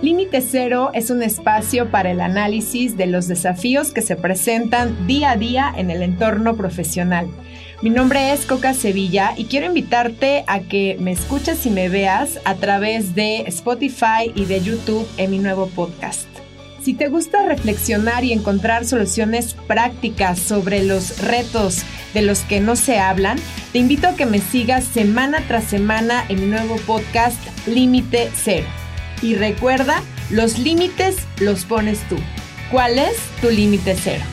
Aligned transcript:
Límite 0.00 0.40
Cero 0.42 0.90
es 0.94 1.10
un 1.10 1.24
espacio 1.24 1.90
para 1.90 2.12
el 2.12 2.20
análisis 2.20 2.96
de 2.96 3.06
los 3.06 3.26
desafíos 3.26 3.90
que 3.90 4.00
se 4.00 4.14
presentan 4.14 5.08
día 5.08 5.32
a 5.32 5.36
día 5.36 5.74
en 5.76 5.90
el 5.90 6.02
entorno 6.02 6.56
profesional. 6.56 7.26
Mi 7.82 7.90
nombre 7.90 8.32
es 8.32 8.46
Coca 8.46 8.74
Sevilla 8.74 9.32
y 9.36 9.46
quiero 9.46 9.66
invitarte 9.66 10.44
a 10.46 10.60
que 10.60 10.96
me 11.00 11.10
escuches 11.10 11.66
y 11.66 11.70
me 11.70 11.88
veas 11.88 12.38
a 12.44 12.54
través 12.54 13.16
de 13.16 13.40
Spotify 13.46 14.30
y 14.36 14.44
de 14.44 14.60
YouTube 14.60 15.06
en 15.16 15.32
mi 15.32 15.40
nuevo 15.40 15.66
podcast. 15.66 16.28
Si 16.80 16.94
te 16.94 17.08
gusta 17.08 17.46
reflexionar 17.46 18.22
y 18.22 18.32
encontrar 18.32 18.84
soluciones 18.84 19.54
prácticas 19.66 20.38
sobre 20.38 20.84
los 20.84 21.20
retos 21.22 21.82
de 22.14 22.22
los 22.22 22.40
que 22.42 22.60
no 22.60 22.76
se 22.76 23.00
hablan, 23.00 23.36
te 23.72 23.80
invito 23.80 24.06
a 24.06 24.14
que 24.14 24.26
me 24.26 24.38
sigas 24.38 24.84
semana 24.84 25.42
tras 25.48 25.64
semana 25.64 26.24
en 26.28 26.40
mi 26.40 26.46
nuevo 26.46 26.76
podcast 26.86 27.36
Límite 27.66 28.30
Cero. 28.32 28.77
Y 29.22 29.34
recuerda, 29.34 30.02
los 30.30 30.58
límites 30.58 31.16
los 31.40 31.64
pones 31.64 32.00
tú. 32.08 32.16
¿Cuál 32.70 32.98
es 32.98 33.16
tu 33.40 33.50
límite 33.50 33.96
cero? 33.96 34.24